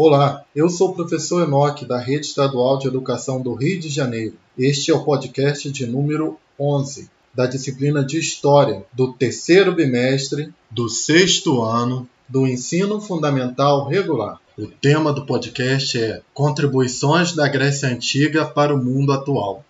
Olá, 0.00 0.44
eu 0.54 0.68
sou 0.68 0.90
o 0.90 0.94
professor 0.94 1.42
Enoque 1.42 1.84
da 1.84 1.98
Rede 1.98 2.26
Estadual 2.26 2.78
de 2.78 2.86
Educação 2.86 3.42
do 3.42 3.52
Rio 3.52 3.80
de 3.80 3.88
Janeiro. 3.88 4.36
Este 4.56 4.92
é 4.92 4.94
o 4.94 5.02
podcast 5.02 5.68
de 5.72 5.88
número 5.88 6.38
11 6.56 7.10
da 7.34 7.46
disciplina 7.46 8.04
de 8.04 8.16
História 8.16 8.86
do 8.92 9.12
terceiro 9.12 9.74
bimestre 9.74 10.54
do 10.70 10.88
sexto 10.88 11.62
ano 11.62 12.08
do 12.28 12.46
Ensino 12.46 13.00
Fundamental 13.00 13.88
Regular. 13.88 14.38
O 14.56 14.68
tema 14.68 15.12
do 15.12 15.26
podcast 15.26 16.00
é 16.00 16.22
Contribuições 16.32 17.32
da 17.32 17.48
Grécia 17.48 17.88
Antiga 17.88 18.46
para 18.46 18.72
o 18.72 18.78
Mundo 18.78 19.10
Atual. 19.10 19.64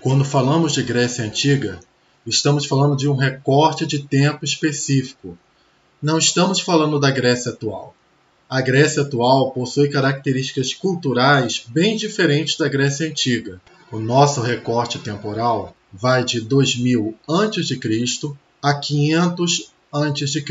Quando 0.00 0.24
falamos 0.24 0.74
de 0.74 0.84
Grécia 0.84 1.24
Antiga, 1.24 1.80
estamos 2.24 2.66
falando 2.66 2.94
de 2.94 3.08
um 3.08 3.16
recorte 3.16 3.84
de 3.84 4.04
tempo 4.04 4.44
específico. 4.44 5.36
Não 6.00 6.18
estamos 6.18 6.60
falando 6.60 7.00
da 7.00 7.10
Grécia 7.10 7.50
atual. 7.50 7.96
A 8.52 8.60
Grécia 8.60 9.00
atual 9.00 9.50
possui 9.52 9.88
características 9.88 10.74
culturais 10.74 11.64
bem 11.66 11.96
diferentes 11.96 12.58
da 12.58 12.68
Grécia 12.68 13.08
antiga. 13.08 13.58
O 13.90 13.98
nosso 13.98 14.42
recorte 14.42 14.98
temporal 14.98 15.74
vai 15.90 16.22
de 16.22 16.38
2000 16.38 17.16
a.C. 17.26 17.80
a 18.60 18.74
500 18.74 19.72
a.C. 19.90 20.44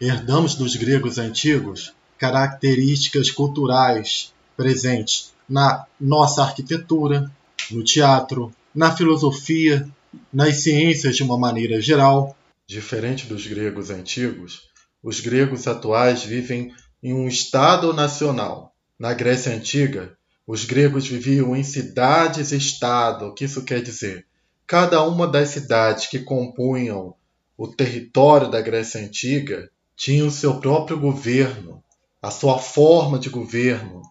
Herdamos 0.00 0.54
dos 0.54 0.76
gregos 0.76 1.18
antigos 1.18 1.92
características 2.16 3.32
culturais 3.32 4.32
presentes 4.56 5.32
na 5.48 5.84
nossa 6.00 6.44
arquitetura, 6.44 7.28
no 7.72 7.82
teatro, 7.82 8.54
na 8.72 8.94
filosofia, 8.96 9.88
nas 10.32 10.58
ciências 10.58 11.16
de 11.16 11.24
uma 11.24 11.36
maneira 11.36 11.80
geral. 11.80 12.36
Diferente 12.64 13.26
dos 13.26 13.44
gregos 13.44 13.90
antigos, 13.90 14.70
os 15.02 15.18
gregos 15.18 15.66
atuais 15.66 16.22
vivem 16.22 16.72
em 17.02 17.12
um 17.12 17.26
Estado 17.26 17.92
nacional. 17.92 18.74
Na 18.98 19.12
Grécia 19.12 19.52
Antiga, 19.52 20.16
os 20.46 20.64
gregos 20.64 21.06
viviam 21.06 21.56
em 21.56 21.64
cidades-estado. 21.64 23.26
O 23.26 23.34
que 23.34 23.44
isso 23.44 23.64
quer 23.64 23.82
dizer? 23.82 24.26
Cada 24.66 25.02
uma 25.02 25.26
das 25.26 25.48
cidades 25.48 26.06
que 26.06 26.20
compunham 26.20 27.14
o 27.56 27.68
território 27.68 28.50
da 28.50 28.60
Grécia 28.60 29.00
Antiga 29.00 29.70
tinha 29.96 30.24
o 30.24 30.30
seu 30.30 30.60
próprio 30.60 30.98
governo, 30.98 31.82
a 32.20 32.30
sua 32.30 32.58
forma 32.58 33.18
de 33.18 33.28
governo 33.28 34.02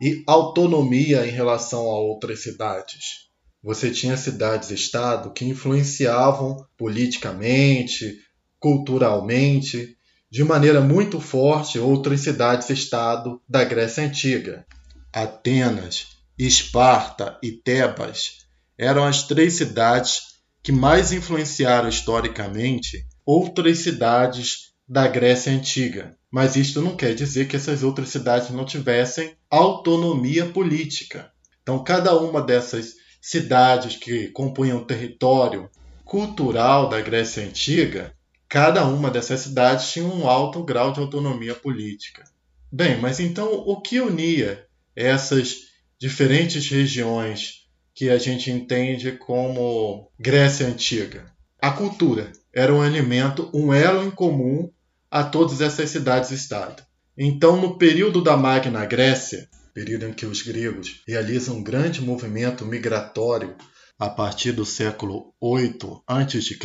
e 0.00 0.22
autonomia 0.26 1.26
em 1.26 1.30
relação 1.30 1.82
a 1.90 1.98
outras 1.98 2.42
cidades. 2.42 3.28
Você 3.62 3.90
tinha 3.90 4.16
cidades-estado 4.16 5.32
que 5.32 5.44
influenciavam 5.44 6.66
politicamente, 6.76 8.18
culturalmente, 8.58 9.96
de 10.30 10.44
maneira 10.44 10.80
muito 10.80 11.20
forte 11.20 11.78
outras 11.78 12.20
cidades-estado 12.20 13.40
da 13.48 13.64
Grécia 13.64 14.04
Antiga. 14.04 14.64
Atenas, 15.12 16.06
Esparta 16.38 17.36
e 17.42 17.50
Tebas 17.50 18.46
eram 18.78 19.04
as 19.04 19.24
três 19.24 19.54
cidades 19.54 20.40
que 20.62 20.70
mais 20.70 21.12
influenciaram 21.12 21.88
historicamente 21.88 23.04
outras 23.26 23.78
cidades 23.78 24.72
da 24.88 25.08
Grécia 25.08 25.52
Antiga. 25.52 26.16
Mas 26.30 26.54
isto 26.54 26.80
não 26.80 26.96
quer 26.96 27.14
dizer 27.14 27.48
que 27.48 27.56
essas 27.56 27.82
outras 27.82 28.10
cidades 28.10 28.50
não 28.50 28.64
tivessem 28.64 29.34
autonomia 29.50 30.46
política. 30.46 31.30
Então, 31.62 31.82
cada 31.82 32.16
uma 32.16 32.40
dessas 32.40 32.94
cidades 33.20 33.96
que 33.96 34.28
compunham 34.28 34.78
o 34.78 34.84
território 34.84 35.68
cultural 36.04 36.88
da 36.88 37.00
Grécia 37.00 37.42
Antiga, 37.44 38.14
cada 38.50 38.84
uma 38.84 39.12
dessas 39.12 39.40
cidades 39.40 39.92
tinha 39.92 40.04
um 40.04 40.28
alto 40.28 40.64
grau 40.64 40.92
de 40.92 40.98
autonomia 40.98 41.54
política. 41.54 42.24
Bem, 42.70 43.00
mas 43.00 43.20
então 43.20 43.52
o 43.52 43.80
que 43.80 44.00
unia 44.00 44.66
essas 44.94 45.68
diferentes 46.00 46.68
regiões 46.68 47.68
que 47.94 48.10
a 48.10 48.18
gente 48.18 48.50
entende 48.50 49.12
como 49.12 50.10
Grécia 50.18 50.66
Antiga? 50.66 51.26
A 51.62 51.70
cultura 51.70 52.32
era 52.52 52.74
um 52.74 52.84
elemento, 52.84 53.48
um 53.54 53.72
elo 53.72 54.04
em 54.04 54.10
comum 54.10 54.68
a 55.08 55.22
todas 55.22 55.60
essas 55.60 55.88
cidades-estado. 55.90 56.82
Então, 57.16 57.60
no 57.60 57.78
período 57.78 58.20
da 58.20 58.36
Magna 58.36 58.84
Grécia, 58.84 59.48
período 59.72 60.06
em 60.06 60.12
que 60.12 60.26
os 60.26 60.42
gregos 60.42 61.02
realizam 61.06 61.58
um 61.58 61.62
grande 61.62 62.00
movimento 62.00 62.66
migratório 62.66 63.54
a 64.00 64.08
partir 64.08 64.52
do 64.52 64.64
século 64.64 65.34
8 65.38 66.02
a.C., 66.06 66.58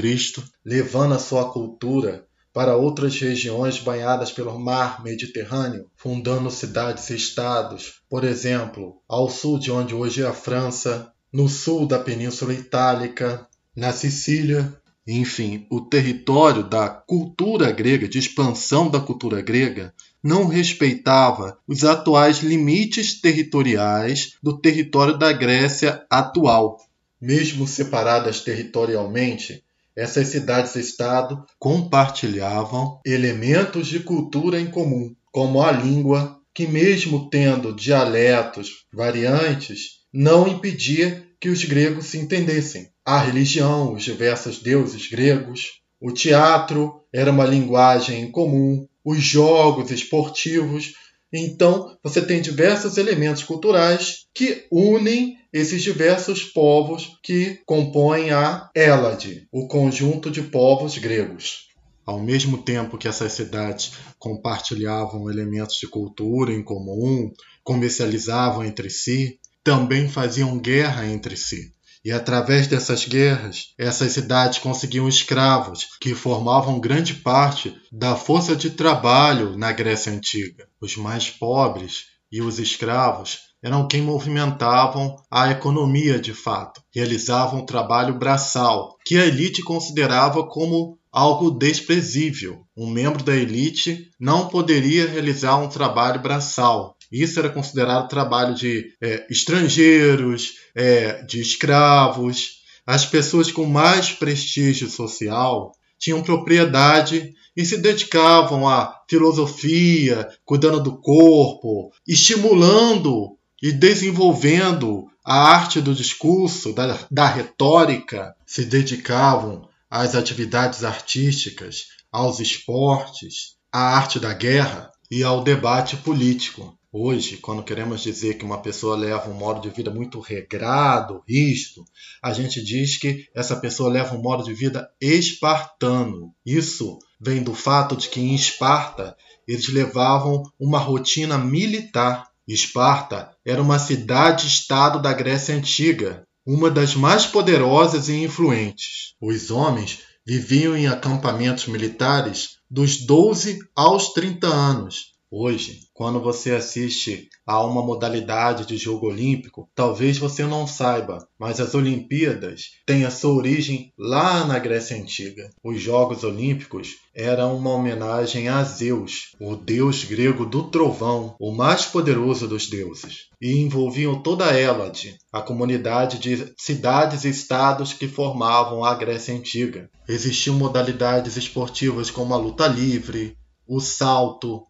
levando 0.64 1.16
a 1.16 1.20
sua 1.20 1.52
cultura 1.52 2.26
para 2.54 2.78
outras 2.78 3.20
regiões 3.20 3.78
banhadas 3.78 4.32
pelo 4.32 4.58
mar 4.58 5.04
Mediterrâneo, 5.04 5.88
fundando 5.98 6.50
cidades 6.50 7.10
e 7.10 7.16
estados, 7.18 7.96
por 8.10 8.24
exemplo, 8.24 9.02
ao 9.06 9.30
sul 9.30 9.60
de 9.60 9.70
onde 9.70 9.94
hoje 9.94 10.24
é 10.24 10.26
a 10.26 10.32
França, 10.32 11.12
no 11.30 11.50
sul 11.50 11.86
da 11.86 12.00
Península 12.00 12.54
Itálica, 12.54 13.46
na 13.76 13.92
Sicília, 13.92 14.74
enfim, 15.06 15.68
o 15.70 15.82
território 15.82 16.64
da 16.64 16.88
cultura 16.88 17.70
grega, 17.70 18.08
de 18.08 18.18
expansão 18.18 18.90
da 18.90 19.02
cultura 19.02 19.42
grega, 19.42 19.94
não 20.24 20.48
respeitava 20.48 21.58
os 21.68 21.84
atuais 21.84 22.38
limites 22.38 23.20
territoriais 23.20 24.38
do 24.42 24.58
território 24.58 25.18
da 25.18 25.34
Grécia 25.34 26.06
atual. 26.10 26.78
Mesmo 27.22 27.68
separadas 27.68 28.42
territorialmente, 28.42 29.64
essas 29.96 30.28
cidades-estado 30.28 31.46
compartilhavam 31.58 33.00
elementos 33.06 33.88
de 33.88 34.02
cultura 34.02 34.60
em 34.60 34.70
comum, 34.70 35.16
como 35.32 35.62
a 35.62 35.72
língua, 35.72 36.40
que, 36.54 36.68
mesmo 36.68 37.30
tendo 37.30 37.74
dialetos 37.74 38.86
variantes, 38.94 40.02
não 40.14 40.48
impedia 40.48 41.26
que 41.40 41.50
os 41.50 41.64
gregos 41.64 42.08
se 42.08 42.18
entendessem. 42.18 42.90
A 43.06 43.20
religião, 43.20 43.94
os 43.94 44.04
diversos 44.04 44.60
deuses 44.62 45.10
gregos, 45.10 45.82
o 46.00 46.12
teatro 46.12 47.02
era 47.14 47.32
uma 47.32 47.46
linguagem 47.46 48.22
em 48.22 48.32
comum, 48.32 48.88
os 49.04 49.20
jogos 49.20 49.92
esportivos. 49.92 50.94
Então, 51.32 51.98
você 52.04 52.22
tem 52.22 52.42
diversos 52.42 52.98
elementos 52.98 53.44
culturais 53.44 54.26
que 54.34 54.66
unem 54.72 55.38
esses 55.56 55.82
diversos 55.82 56.44
povos 56.44 57.18
que 57.24 57.62
compõem 57.66 58.32
a 58.32 58.70
Hélade, 58.76 59.48
o 59.54 59.70
conjunto 59.70 60.30
de 60.30 60.42
povos 60.42 60.98
gregos. 60.98 61.70
Ao 62.06 62.20
mesmo 62.20 62.58
tempo 62.58 62.98
que 62.98 63.08
essas 63.08 63.32
cidades 63.32 63.94
compartilhavam 64.20 65.32
elementos 65.32 65.78
de 65.78 65.88
cultura 65.88 66.52
em 66.52 66.62
comum, 66.62 67.32
comercializavam 67.64 68.66
entre 68.66 68.90
si, 68.90 69.40
também 69.64 70.10
faziam 70.10 70.60
guerra 70.60 71.08
entre 71.08 71.38
si. 71.38 71.72
E 72.04 72.12
através 72.12 72.68
dessas 72.68 73.06
guerras, 73.06 73.74
essas 73.80 74.12
cidades 74.12 74.60
conseguiam 74.60 75.08
escravos, 75.08 75.88
que 76.02 76.14
formavam 76.14 76.82
grande 76.82 77.14
parte 77.14 77.74
da 77.94 78.18
força 78.18 78.58
de 78.58 78.72
trabalho 78.72 79.58
na 79.58 79.72
Grécia 79.72 80.12
Antiga. 80.12 80.68
Os 80.82 80.98
mais 80.98 81.30
pobres 81.30 82.08
e 82.30 82.42
os 82.42 82.60
escravos 82.60 83.55
eram 83.66 83.88
quem 83.88 84.00
movimentavam 84.00 85.16
a 85.32 85.50
economia 85.50 86.20
de 86.20 86.36
fato, 86.36 86.84
realizavam 86.94 87.62
o 87.62 87.66
trabalho 87.66 88.14
braçal, 88.14 88.96
que 89.04 89.18
a 89.18 89.26
elite 89.26 89.64
considerava 89.64 90.46
como 90.46 91.00
algo 91.12 91.50
desprezível. 91.50 92.62
Um 92.78 92.88
membro 92.88 93.24
da 93.24 93.36
elite 93.36 94.12
não 94.20 94.50
poderia 94.50 95.08
realizar 95.08 95.58
um 95.58 95.68
trabalho 95.68 96.22
braçal, 96.22 96.96
isso 97.12 97.40
era 97.40 97.50
considerado 97.50 98.08
trabalho 98.08 98.54
de 98.54 98.86
é, 99.02 99.26
estrangeiros, 99.32 100.54
é, 100.76 101.24
de 101.24 101.42
escravos. 101.42 102.62
As 102.86 103.04
pessoas 103.04 103.52
com 103.52 103.66
mais 103.66 104.12
prestígio 104.12 104.88
social 104.88 105.72
tinham 105.98 106.22
propriedade 106.22 107.34
e 107.58 107.66
se 107.66 107.78
dedicavam 107.78 108.68
à 108.68 109.02
filosofia, 109.10 110.28
cuidando 110.44 110.84
do 110.84 111.02
corpo, 111.02 111.90
estimulando 112.08 113.36
e 113.62 113.72
desenvolvendo 113.72 115.06
a 115.24 115.36
arte 115.36 115.82
do 115.82 115.94
discurso, 115.94 116.74
da, 116.74 117.00
da 117.10 117.28
retórica, 117.28 118.36
se 118.46 118.66
dedicavam 118.66 119.68
às 119.90 120.16
atividades 120.16 120.84
artísticas, 120.84 121.86
aos 122.12 122.40
esportes, 122.40 123.56
à 123.72 123.96
arte 123.98 124.20
da 124.20 124.34
guerra 124.34 124.92
e 125.10 125.24
ao 125.24 125.44
debate 125.44 125.98
político. 125.98 126.78
Hoje, 126.98 127.36
quando 127.38 127.62
queremos 127.64 128.02
dizer 128.02 128.36
que 128.38 128.46
uma 128.46 128.62
pessoa 128.62 128.96
leva 128.96 129.30
um 129.30 129.34
modo 129.34 129.60
de 129.60 129.70
vida 129.70 129.92
muito 129.92 130.22
regrado, 130.22 131.22
rígido, 131.28 131.84
a 132.24 132.32
gente 132.32 132.64
diz 132.64 132.98
que 132.98 133.28
essa 133.36 133.58
pessoa 133.58 133.90
leva 133.90 134.16
um 134.16 134.22
modo 134.22 134.46
de 134.46 134.54
vida 134.54 134.90
espartano. 135.02 136.34
Isso 136.46 136.98
vem 137.20 137.44
do 137.44 137.54
fato 137.54 137.98
de 137.98 138.08
que 138.08 138.22
em 138.22 138.34
Esparta 138.34 139.16
eles 139.46 139.68
levavam 139.68 140.44
uma 140.58 140.80
rotina 140.80 141.38
militar. 141.38 142.30
Esparta 142.48 143.32
era 143.46 143.62
uma 143.62 143.80
cidade-estado 143.80 145.02
da 145.02 145.12
Grécia 145.14 145.56
Antiga, 145.56 146.24
uma 146.46 146.70
das 146.70 146.96
mais 146.96 147.26
poderosas 147.26 148.08
e 148.08 148.24
influentes. 148.24 149.16
Os 149.20 149.50
homens 149.50 150.04
viviam 150.26 150.76
em 150.76 150.88
acampamentos 150.88 151.66
militares 151.66 152.58
dos 152.70 153.06
12 153.06 153.60
aos 153.76 154.14
30 154.14 154.48
anos 154.48 155.15
Hoje, 155.38 155.82
quando 155.94 156.22
você 156.22 156.52
assiste 156.52 157.28
a 157.46 157.62
uma 157.62 157.84
modalidade 157.84 158.66
de 158.66 158.78
jogo 158.78 159.08
olímpico, 159.08 159.70
talvez 159.76 160.18
você 160.18 160.46
não 160.46 160.66
saiba, 160.66 161.28
mas 161.38 161.60
as 161.60 161.76
Olimpíadas 161.76 162.70
têm 162.86 163.04
a 163.04 163.12
sua 163.12 163.34
origem 163.34 163.92
lá 164.00 164.46
na 164.46 164.58
Grécia 164.58 164.96
Antiga. 164.96 165.50
Os 165.62 165.82
Jogos 165.82 166.24
Olímpicos 166.24 166.96
eram 167.14 167.58
uma 167.58 167.72
homenagem 167.72 168.48
a 168.48 168.64
Zeus, 168.64 169.36
o 169.38 169.58
deus 169.58 170.06
grego 170.06 170.46
do 170.46 170.70
trovão, 170.70 171.36
o 171.38 171.52
mais 171.52 171.84
poderoso 171.84 172.48
dos 172.48 172.70
deuses, 172.70 173.26
e 173.42 173.58
envolviam 173.58 174.24
toda 174.24 174.46
a 174.46 174.58
Hélade, 174.58 175.18
a 175.34 175.42
comunidade 175.42 176.18
de 176.18 176.54
cidades 176.58 177.26
e 177.26 177.30
estados 177.30 177.92
que 177.92 178.08
formavam 178.08 178.86
a 178.86 178.96
Grécia 178.96 179.36
Antiga. 179.36 179.90
Existiam 180.08 180.56
modalidades 180.56 181.36
esportivas 181.36 182.10
como 182.10 182.34
a 182.34 182.38
luta 182.38 182.68
livre, 182.68 183.36
o 183.68 183.82
salto, 183.82 184.64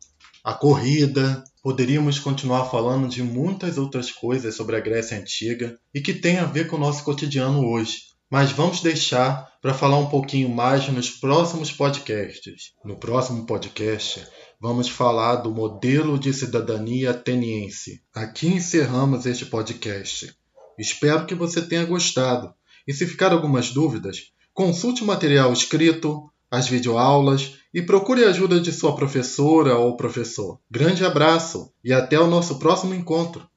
a 0.46 0.54
corrida. 0.54 1.44
Poderíamos 1.64 2.20
continuar 2.20 2.70
falando 2.70 3.10
de 3.10 3.24
muitas 3.24 3.80
outras 3.80 4.12
coisas 4.12 4.56
sobre 4.56 4.76
a 4.76 4.80
Grécia 4.80 5.18
Antiga 5.18 5.80
e 5.92 6.00
que 6.00 6.14
tem 6.14 6.38
a 6.38 6.46
ver 6.46 6.68
com 6.68 6.76
o 6.76 6.80
nosso 6.80 7.04
cotidiano 7.04 7.68
hoje. 7.68 7.98
Mas 8.30 8.52
vamos 8.52 8.82
deixar 8.82 9.52
para 9.60 9.74
falar 9.74 9.98
um 9.98 10.06
pouquinho 10.06 10.48
mais 10.48 10.88
nos 10.90 11.10
próximos 11.10 11.72
podcasts. 11.72 12.74
No 12.84 12.96
próximo 12.96 13.48
podcast, 13.48 14.24
vamos 14.62 14.88
falar 14.88 15.38
do 15.38 15.50
modelo 15.50 16.20
de 16.20 16.32
cidadania 16.32 17.10
ateniense. 17.10 18.04
Aqui 18.14 18.48
encerramos 18.48 19.26
este 19.26 19.48
podcast. 19.48 20.32
Espero 20.78 21.26
que 21.26 21.34
você 21.34 21.60
tenha 21.60 21.86
gostado. 21.86 22.54
E 22.88 22.94
se 22.94 23.08
ficar 23.08 23.32
algumas 23.32 23.72
dúvidas, 23.72 24.18
consulte 24.54 25.02
o 25.02 25.08
material 25.08 25.52
escrito, 25.52 26.30
as 26.52 26.68
videoaulas 26.68 27.58
e 27.74 27.82
procure 27.82 28.24
a 28.24 28.30
ajuda 28.30 28.60
de 28.60 28.72
sua 28.72 28.96
professora 28.96 29.78
ou 29.78 29.98
professor. 29.98 30.60
Grande 30.70 31.04
abraço 31.06 31.72
e 31.84 31.92
até 31.92 32.20
o 32.20 32.28
nosso 32.28 32.58
próximo 32.60 32.94
encontro! 32.94 33.48